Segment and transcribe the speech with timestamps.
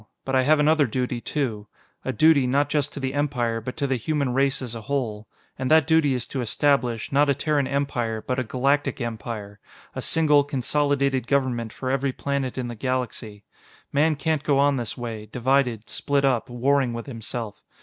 [0.25, 1.67] But I have another duty, too.
[2.03, 5.27] A duty, not just to the Empire, but to the human race as a whole.
[5.59, 9.59] And that duty is to establish, not a Terran Empire, but a Galactic Empire
[9.95, 13.43] a single, consolidated government for every planet in the galaxy.
[13.93, 17.61] Man can't go on this way, divided, split up, warring with himself.